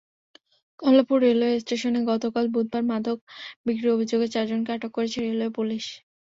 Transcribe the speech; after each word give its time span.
Kamalapur 0.79 1.17
railway 1.25 1.55
স্টেশনে 1.63 1.99
গতকাল 2.11 2.45
বুধবার 2.53 2.83
মাদক 2.91 3.17
বিক্রির 3.65 3.95
অভিযোগে 3.95 4.27
চারজনকে 4.33 4.69
আটক 4.73 4.91
করেছে 4.97 5.17
রেলওয়ে 5.19 5.55
পুলিশ। 5.57 5.85